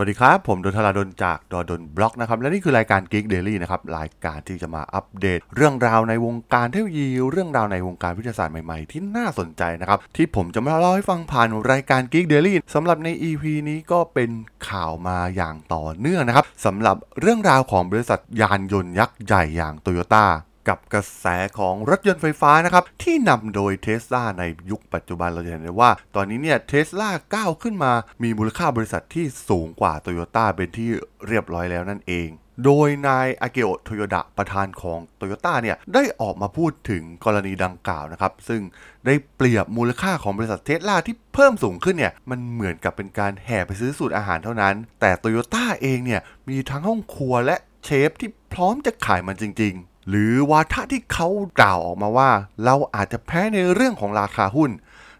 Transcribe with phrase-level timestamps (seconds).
[0.00, 13.44] วัสดีครับ ผมดนทราดนจากดดนบล็อกนะครับ และนี่คือรายการ Geek Daily นะครับ รายการที่จะมาอัปเดต เรื่องราวในวงการเทคโนโลยี เรื่องราวในวงการวิทยาศาสตร์ใหม่ๆ ที่น่าสนใจนะครับ ที่ผมจะมาเล่าให้ฟังผ่านรายการ Geek Daily สำหรับใน EP
[13.68, 14.30] นี้ก็เป็น
[14.68, 20.24] ข่าวมาอย่างต่อเนื่องนะครับสำหรับเรื่องราวของบริษัทยานยนต์ยักษ์ใหญ่อย่างโตโยต้า
[20.68, 21.26] กับกระแส
[21.58, 27.92] ของรถยนต์ไฟฟ้านะครับ ที่นำโดยเทสลาในยุคปัจจุบันเราจะเห็นได้ว่า ตอนนี้เนี่ยเทสลาก้าวขึ้นมา
[28.22, 30.90] มีมูลค่าบริษัทที่สูงกว่าโตโยต้าเป็นที่
[31.26, 32.30] เรียบร้อยแล้วนั่นเอง
[32.64, 38.62] โดยนายอากิโอะโตโยดะประธานของโตโยต้าเนี่ย ได้ออกมาพูดถึงกรณีดังกล่าวนะครับ ซึ่ง
[39.06, 51.28] ได้เปรียบมูลค่าของบริษัทเทสลาที่เพิ่มสูงขึ้นเนี่ย มันเหมือนกับเป็นการแห่ไปซื้อสูตรอาหารเท่านั้น แต่โตโยต้าเองเนี่ย มีทั้งห้องครัวและเชฟที่พร้อมจะขายมันจริง ๆ หรือวาทะที่เขา
[51.60, 52.30] กล่าวออกมาว่า
[52.64, 54.70] เราอาจจะแพ้ในเรื่องของราคาหุ้น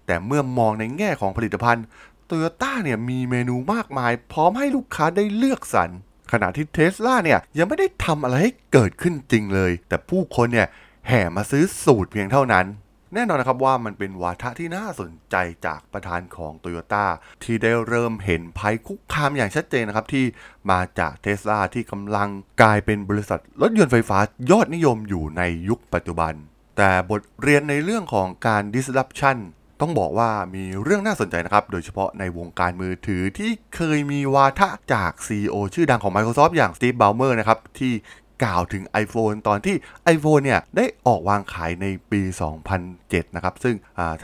[0.06, 1.84] แต่เมื่อมองในแง่ของผลิตภัณฑ์
[2.26, 5.90] โตโยต้าเนี่ยมีเมนูมากมาย พร้อมให้ลูกค้าได้เลือกสรร
[6.32, 10.68] ขณะที่เทสลาเนี่ยยังไม่ได้ทำอะไรให้เกิดขึ้นจริงเลย แต่ผู้คนเนี่ย
[11.08, 12.66] แห่มาซื้อสูตรเพียงเท่านั้น
[13.14, 17.06] แน่นอนนะครับว่ามันเป็นวาทะที่น่าสนใจจากประธานของโตโยต้า
[17.42, 20.24] ที่ได้เริ่มเห็นภัยคุกคามอย่างชัดเจนนะครับ ที่
[20.70, 22.28] มาจากเทสลาที่กำลัง
[22.62, 24.18] กลายเป็นบริษัทรถยนต์ไฟฟ้า
[24.50, 26.32] ยอดนิยมอยู่ในยุคปัจจุบัน
[26.76, 29.38] แต่บทเรียนในเรื่องของการ disruption
[29.80, 37.92] ต้องบอกว่ามีเรื่องน่าสนใจนะครับ โดยเฉพาะในวงการมือถือที่เคยมีวาทะจาก CEO ชื่อดังของ Microsoft อย่าง Steve Ballmer นะครับ ที่
[38.44, 39.76] กล่าวถึง iPhone ตอนที่
[40.14, 42.20] iPhone เนี่ยได้ออกวางขายในปี
[42.78, 43.74] 2007 นะครับ ซึ่ง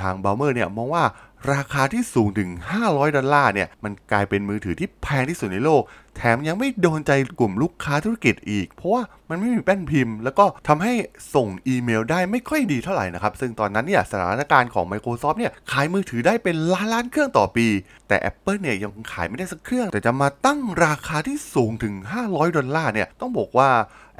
[0.00, 1.04] ทางเบลเมอร์เนี่ยมองว่า
[1.50, 2.50] ราคาที่สูงถึง
[2.82, 5.82] 500 ดอลลาร์เนี่ย มันกลายเป็นมือถือที่แพงที่สุดในโลก
[6.16, 10.92] แถมยังไม่โดนใจกลุ่มลูกค้าธุรกิจอีก เพราะว่ามันไม่มีแป้นพิมพ์ แล้วก็ทำให้
[11.34, 17.66] ส่งอีเมลได้ไม่ค่อยดีเท่าไหร่นะครับ ซึ่งตอนนั้นเนี่ยสถานการณ์ของ Microsoft เนี่ยขายมือถือได้เป็นล้านล้านเครื่องต่อปี
[18.08, 21.94] แต่ Apple เนี่ยยังขายไม่ได้สักเครื่อง แต่จะมาตั้งราคาที่สูงถึง
[22.26, 23.70] 500 ดอลลาร์เนี่ยต้องบอกว่า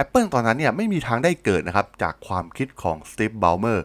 [0.03, 3.81] Apple ตอนนั้นเนี่ยไม่มีทางได้เกิดนะครับจากความคิดของ Steve Ballmer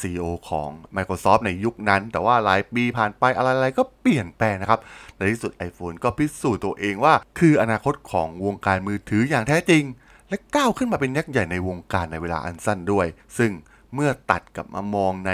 [0.00, 4.80] ซีอีโอของ Microsoft ในยุคนั้น แต่ว่าหลายปีผ่านไปอะไรๆก็เปลี่ยนแปลงนะครับ
[5.16, 9.84] ในที่สุด iPhone ก็พิสูจน์ตัวเองว่า คืออนาคตของวงการมือถืออย่างแท้จริง
[10.28, 13.06] และก้าวขึ้นมาเป็นยักษ์ใหญ่ในวงการในเวลาอันสั้นด้วย
[13.38, 13.52] ซึ่ง
[13.94, 15.32] เมื่อตัดกับมามองใน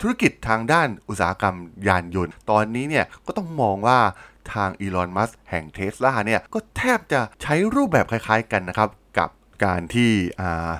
[0.00, 1.56] ธุรกิจทางด้านอุตสาหกรรม
[1.88, 3.98] ยานยนต์ ตอนนี้เนี่ยก็ต้องมองว่า
[4.54, 8.88] ทางอีลอน มัสแห่งเทสลาเนี่ย ก็แทบจะใช้รูปแบบคล้ายๆกันนะครับ
[9.64, 10.12] การที่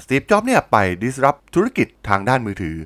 [0.04, 2.76] สตีฟจ็อบเนี่ยไป disrupt ธุรกิจทางด้านมือถือ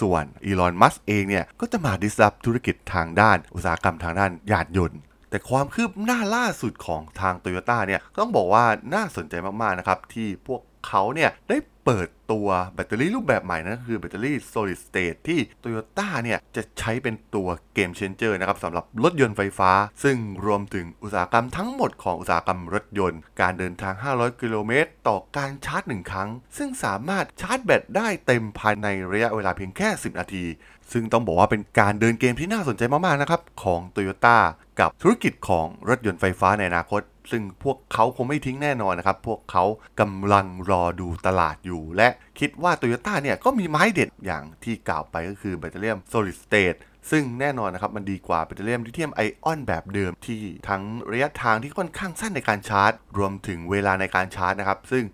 [0.00, 5.00] ส่วนอีลอนมัสเองเนี่ยก็จะมา disrupt ธุรกิจทางด้านอุตสาหกรรมทางด้านยานยนต์
[5.30, 19.70] แต่ความคืบหน้าล่าสุดของทางโตโยต้าเนี่ยต้องบอกว่าน่าสนใจมากๆนะครับที่พวก เขาเนี่ยได้เปิดตัวแบตเตอรี่รูปแบบใหม่นั่นคือแบตเตอรี่ solid state ที่ Toyota เนี่ยจะใช้เป็นตัวเกม changer นะครับสำหรับรถยนต์ไฟฟ้า
[20.02, 30.44] ซึ่งรวมถึงอุตสาหกรรมทั้งหมดของอุตสาหกรรมรถยนต์ การเดินทาง 500 กิโลเมตร ต่อการชาร์จ 1 ครั้ง ซึ่งสามารถชาร์จแบตได้เต็มภายในระยะเวลาเพียงแค่ 10 นาที
[30.92, 34.38] ซึ่งต้องบอกว่าเป็นการเดินเกมที่น่าสนใจมากๆนะครับของ Toyota
[34.80, 37.00] กับธุรกิจของรถยนต์ไฟฟ้าในอนาคต
[37.30, 39.64] ซึ่งพวกเขาคงไม่ทิ้งแน่นอนนะครับ พวกเขา
[40.00, 42.08] กำลังรอดูตลาดอยู่ และ
[42.38, 46.78] คิดว่า Toyota เนี่ยก็มีไม้เด็ดอย่างที่กล่าวไปก็คือแบตเตอรี่ solid state
[47.10, 50.82] ซึ่งแน่นอนนะครับมันดีกว่าแบตเตอรี่ลิเธียมไอออนแบบเดิมที่ทั้ง
[51.12, 55.04] ระยะทางที่ค่อนข้างสั้นในการชาร์จ รวมถึงเวลาในการชาร์จนะครับ ซึ่ง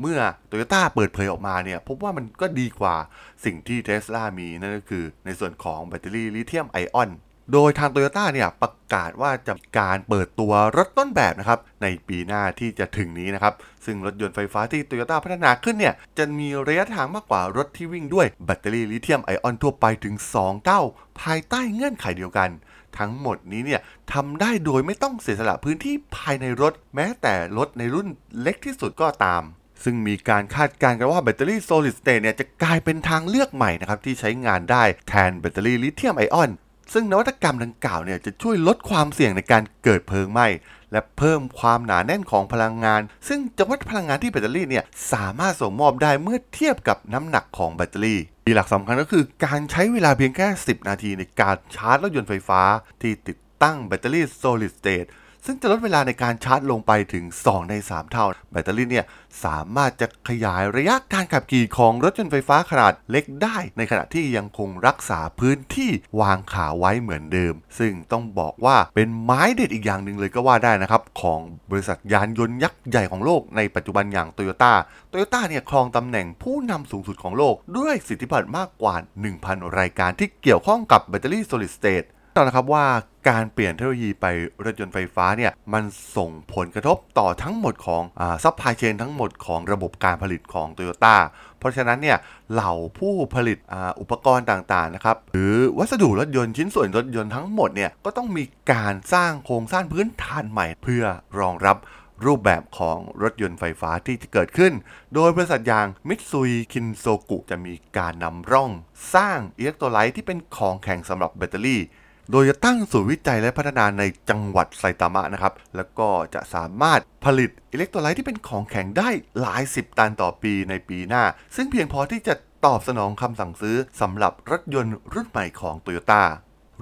[0.00, 0.18] เมื่อ
[0.50, 2.96] Toyota เปิดเผยออกมาเนี่ยพบว่ามันก็ดีกว่า
[3.44, 7.10] สิ่งที่ Tesla มีนั่นก็คือในส่วนของแบตเตอรี่ลิเธียมไอออน
[7.52, 20.80] โดยทางโตโยต้าเนี่ยประกาศว่าจะการเปิดตัวรถต้นแบบนะครับในปีหน้าที่จะถึงนี้นะครับ ซึ่งรถยนต์ไฟฟ้าที่โตโยต้าพัฒนาขึ้นเนี่ยจะมีระยะทางมากกว่ารถที่วิ่งด้วยแบตเตอรี่ลิเธียมไอออนทั่วไปถึง 2 เท่า
[21.20, 22.50] ภายใต้เงื่อนไขเดียวกัน
[22.98, 23.80] ทั้งหมดนี้เนี่ย
[24.12, 28.08] ทำได้โดยไม่ต้องเสียสละพื้นที่ภายในรถ แม้แต่รถในรุ่น
[28.40, 29.42] เล็กที่สุดก็ตาม
[29.84, 36.50] ซึ่งมีการคาดการณ์กันว่าแบตเตอรี่ solid state เนี่ยจะกลายเป็นทางเลือกใหม่นะครับที่ใช้งานได้แทนแบตเตอรี่ลิเธียมไอออน
[36.92, 40.46] ซึ่งนวัตกรรมดังกล่าวเนี่ยจะช่วยลดความเสี่ยงในการเกิดเพลิงไหม้
[40.92, 52.62] และเพิ่มความหนาแน่นของพลังงาน ซึ่งจะวัดพลังงานที่แบตเตอรี่เนี่ยสามารถส่งมอบได้เมื่อเทียบกับน้ำหนักของแบตเตอรี่มีหลักสำคัญก็คือการใช้เวลาเพียงแค่ 10 นาทีในการชาร์จรถยนต์ไฟฟ้า
[53.02, 55.08] ที่ติดตั้งแบตเตอรี่ solid state
[55.46, 59.06] ซึ่งจะลดเวลาในการชาร์จลงไปถึง 2 ใน 3 เท่า แบตเตอรี่เนี่ย
[59.44, 74.72] สามารถจะขยายระยะการขับขี่ของรถยนต์ไฟฟ้าขนาดเล็กได้ ในขณะที่ยังคงรักษาพื้นที่วางขาไว้เหมือนเดิม ซึ่งต้องบอกว่าเป็นไม้เด็ดอีกอย่างหนึ่งเลยก็ว่าได้นะครับ ของบริษัทยานยนต์ยักษ์ใหญ่ของโลกในปัจจุบันอย่างโตโยต้า
[75.08, 78.94] โตโยต้าเนี่ยครองตำแหน่งผู้นำสูงสุดของโลก ด้วยสิทธิบัตรมากกว่า
[79.36, 82.06] 1,000 รายการที่เกี่ยวข้องกับแบตเตอรี่ solid state
[82.36, 82.86] แน่นอนนะครับว่า
[83.28, 84.26] การเปลี่ยนเทคโนโลยีไป
[84.64, 85.84] รถยนต์ไฟฟ้าเนี่ยมัน
[86.16, 88.02] ส่งผลกระทบต่อทั้งหมดของ
[88.44, 91.16] supply chain ทั้งหมดของระบบการผลิตของโตโยต้า
[91.58, 92.18] เพราะฉะนั้นเนี่ย
[92.52, 101.04] เหล่าผู้ผลิตอุปกรณ์ต่างๆนะครับหรือวัสดุรถยนต์ชิ้นส่วนรถยนต์ทั้งหมดเนี่ยก็ต้องมีการสร้างโครงสร้างพื้นฐานใหม่ เพื่อ
[101.40, 101.76] รองรับ
[102.24, 104.72] รูปแบบของรถยนต์ไฟฟ้าที่จะเกิดขึ้น
[105.14, 108.70] โดยบริษัทอย่างมิตซุยคินโซกุจะมีการนำร่อง
[109.14, 111.82] สร้างอิเล็กโทรไลต์ที่เป็นของแข็งสำหรับแบตเตอรี่
[112.30, 119.08] โดยจะตั้งศูนย์วิจัยและพัฒนาในจังหวัดไซตามะนะครับ แล้วก็จะสามารถผลิตอิเล็กโทรไลต์ที่เป็นของแข็งได้
[119.40, 121.24] หลายสิบตันต่อปีในปีหน้า
[121.56, 122.34] ซึ่งเพียงพอที่จะ
[122.66, 126.22] ตอบสนองคำสั่งซื้อสำหรับรถยนต์รุ่นใหม่ของโตโยต้า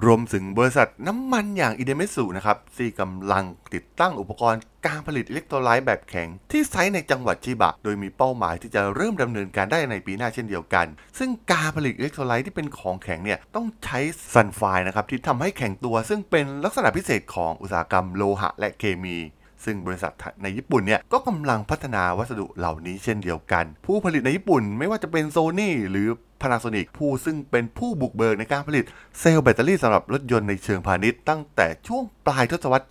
[0.05, 3.43] รวมถึงบริษัทน้ำมันอย่างอิเดมิตสึนะครับที่กำลัง
[3.73, 10.85] ติดตั้งอุปกรณ์การผลิตอิเล็กโทรไลต์แบบแข็ง ที่ site ในจังหวัดชิบะ โดยมีเป้าหมายที่จะเริ่มดำเนินการได้ในปีหน้าเช่นเดียวกัน
[11.17, 13.99] ซึ่งการผลิตอิเล็กโทรไลต์ที่เป็นของแข็งเนี่ยต้องใช้
[14.33, 19.17] ซัลไฟด์นะครับที่ทำให้แข็งตัว ซึ่งเป็นลักษณะพิเศษของอุตสาหกรรมโลหะและเคมี
[19.65, 20.13] ซึ่งบริษัท
[20.43, 26.07] ในญี่ปุ่นเนี่ยก็กำลังพัฒนาวัสดุเหล่านี้เช่นเดียวกัน ผู้ผลิตในญี่ปุ่นไม่ว่าจะเป็นโซนี่หรือ
[26.41, 28.83] Panasonic ผู้ซึ่งเป็นผู้บุกเบิกในการผลิต
[29.19, 32.87] เซลล์แบตเตอรี่สำหรับรถยนต์ในเชิงพาณิชย์ตั้งแต่ช่วงปลายทศวรรษ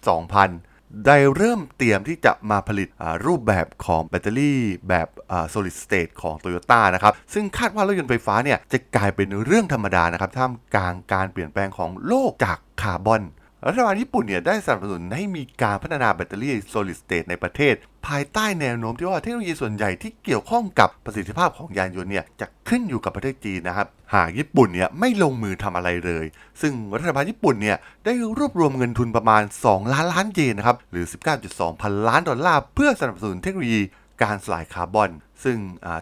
[0.51, 2.89] 2000ได้เริ่มเตรียมที่จะมาผลิต
[3.27, 5.09] รูปแบบของแบตเตอรี่แบบ
[5.53, 13.23] solid state ของ Toyota นะครับ ซึ่งคาดว่ารถยนต์ไฟฟ้าเนี่ยจะกลายเป็นเรื่องธรรมดานะครับท่ามกลางการเปลี่ยนแปลงของโลกจากคาร์บอน
[13.67, 17.75] รัฐบาลญี่ปุ่นเนี่ยได้สนับสนุนให้มีการพัฒนาแบตเตอรี่ solid state ในประเทศ
[18.07, 26.25] ภายใต้แนวโน้มที่ว่าเทคโนโลยีส่วนใหญ่ที่เกี่ยวข้องกับประสิทธิภาพของยานยนต์เนี่ยจะขึ้นอยู่กับประเทศจีนนะครับ หากญี่ปุ่นเนี่ยไม่ลงมือทำอะไรเลย
[26.61, 31.05] ซึ่งรัฐบาลญี่ปุ่นเนี่ยได้รวบรวมเงินทุนประมาณ 2 ล้านล้านเยนนะครับหรือ
[31.43, 33.81] 19.2 พันล้านดอลลาร์เพื่อสนับสนุนเทคโนโลยี
[34.23, 35.11] การสลายคาร์บอน
[35.45, 35.59] ซึ่ง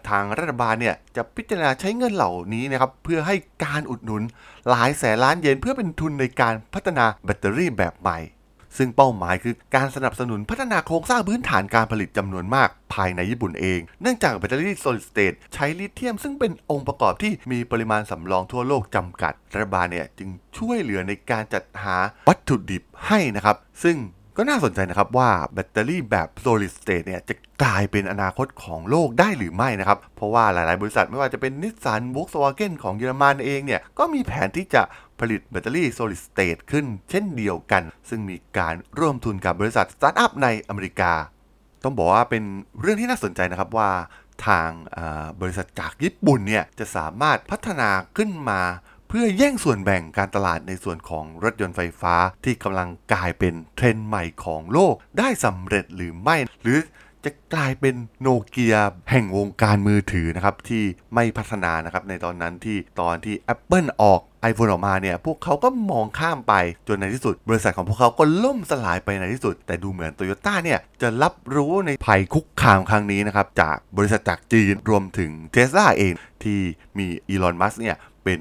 [0.08, 4.22] ทางรัฐบาลเนี่ยจะพิจารณาใช้เงินเหล่านี้นะครับเพื่อให้การอุดหนุน
[4.68, 8.18] หลายแสนล้านเยนเพื่อเป็นทุนในการพัฒนาแบตเตอรี่แบบใหม่
[8.78, 20.28] ซึ่งเป้าหมายคือการสนับสนุนพัฒนาโครงสร้างพื้นฐานการผลิตจำนวนมากภายในญี่ปุ่นเอง เนื่องจากแบตเตอรี่ solid state ใช้ลิเธียม ซึ่งเป็นองค์ประกอบที่มีปริมาณสำรองทั่วโลกจำกัด รัฐบาลเนี่ยจึง
[20.58, 21.96] ช่วยเหลือในการจัดหา
[22.28, 23.96] วัตถุดิบให้นะครับ ซึ่ง
[24.36, 34.82] ก็น่าสนใจนะครับว่าแบตเตอรี่แบบ solid state เนี่ยจะกลายเป็นอนาคตของโลกได้หรือไม่นะครับ เพราะว่าหลายๆ บริษัทไม่ว่าจะเป็นนิสสันว o กสวาเกนของเยอรมันเองเนี่ย ก็มีแผนที่จะ
[35.20, 41.12] ผลิตแบตเตอรี่ solid state ขึ้นเช่นเดียวกัน ซึ่งมีการร่วมทุนกับบริษัทสตาร์ทอัพในอเมริกา
[41.84, 42.44] ต้องบอกว่าเป็น
[42.80, 43.90] เรื่องที่น่าสนใจนะครับว่า
[44.46, 44.70] ทาง
[45.40, 48.60] บริษัทจากญี่ปุ่นเนี่ยจะสามารถพัฒนาขึ้นมา
[49.12, 52.14] เพื่อแย่งส่วนแบ่งการตลาดในส่วนของรถยนต์ไฟฟ้า
[52.44, 56.78] ที่กำลังกลายเป็นเทรนด์ใหม่ของโลกได้สำเร็จหรือไม่ หรือ
[57.24, 58.76] จะกลายเป็นโนเกีย
[59.10, 60.84] แห่งวงการมือถือนะครับ ที่
[61.14, 64.20] ไม่พัฒนานะครับ ในตอนนั้นที่ตอนที่ Apple ออก
[64.50, 66.54] iPhone ออกมาเนี่ย พวกเขาก็มองข้ามไป
[66.88, 76.12] จนในที่สุด บริษัทของพวกเขาก็ล่มสลายไปในที่สุด แต่ดูเหมือนโตโยต้าเนี่ย จะรับรู้ในภัยคุกคามครั้งนี้นะครับ จากบริษัทจากจีนรวมถึงเทสลาเอง
[76.44, 76.60] ที่
[76.98, 78.40] มีอีลอนมัสเนี่ยเป็น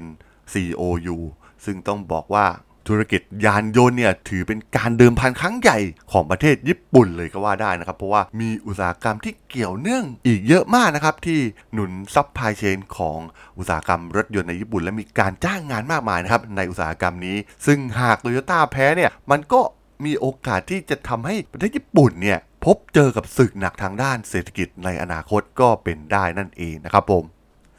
[0.52, 1.18] COU
[1.64, 2.46] ซึ่งต้องบอกว่า
[2.88, 5.78] ธุรกิจยานยนต์เนี่ยถือเป็นการเดิมพันครั้งใหญ่
[6.12, 11.40] ของประเทศญี่ปุ่นเลยก็ว่าได้นะครับ เพราะว่ามีอุตสาหกรรมที่เกี่ยวเนื่องอีกเยอะมากนะครับ ที่
[11.72, 13.18] หนุนซับพลายเชนของ
[13.58, 19.60] อุตสาหกรรมรถยนต์ในญี่ปุ่น และมีการจ้างงานมากมายนะครับในอุตสาหกรรมนี้ ซึ่งหากโตโยต้าแพ้เนี่ยมันก็
[20.04, 27.24] มีโอกาสที่จะทำให้ประเทศญี่ปุ่นเนี่ยพบเจอกับศึกหนักทางด้านเศรษฐกิจในอนาคตก็เป็นได้นั่นเองนะครับผม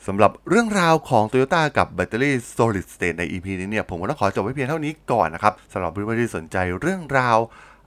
[0.08, 7.38] สำหรับเรื่องราวของ Toyota กับแบตเตอรี่ Solid State ใน EP นี้เนี่ย ผมก็ต้องขอจบไว้เพียงเท่านี้ก่อนนะครับสำหรับเพื่อนๆที่สนใจเรื่องราว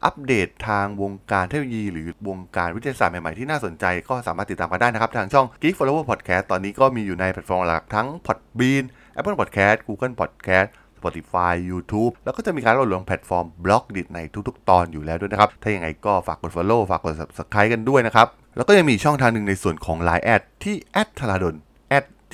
[0.04, 8.84] อัปเดตทางวงการเทคโนโลยี หรือวงการวิทยาศาสตร์ใหม่ ๆ ที่น่าสนใจก็สามารถติดตามกันได้นะครับ ทางช่อง Geek Forever Podcast ตอนนี้ก็มีอยู่ในแพลตฟอร์มหลักทั้ง Podbean
[9.18, 10.68] Apple Podcast Google Podcast
[10.98, 20.76] Spotify YouTube แล้วก็จะมีการโหลดลงแพลตฟอร์ม Blockdit ในทุกๆ ตอนอยู่แล้วด้วยนะครับ ถ้าอย่างไรก็ฝากกด Follow ฝากกด Subscribe กันด้วยนะครับ แล้วก็ยังมีช่องทางหนึ่งในส่วนของ Line แอดที่
[21.18, 21.56] t h a r a d o n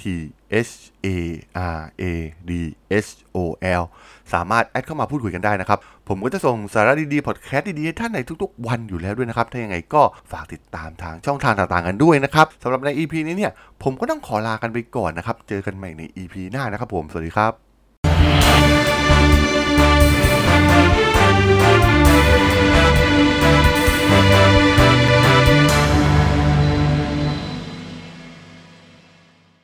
[0.00, 0.02] T
[0.68, 0.74] H
[1.06, 1.08] A
[1.78, 2.04] R A
[2.48, 2.50] D
[3.06, 3.38] H O
[3.80, 3.82] L
[4.32, 5.78] สามารถแอดเข้ามาพูดคุยกันได้นะครับ
[6.08, 10.02] ผมก็จะส่งสาระดีๆ พอดแคสต์ดีๆให้ท่านในทุกๆ วันอยู่แล้วด้วยนะครับ ถ้าอย่างไรก็
[10.32, 13.52] ฝากติดตามทางช่องทางต่างๆ กันด้วยนะครับสำหรับใน EP นี้เนี่ย
[13.82, 18.69] ผมก็ต้องขอลากันไปก่อนนะครับ เจอกันใหม่ใน EP หน้านะครับผม สวัสดีครับ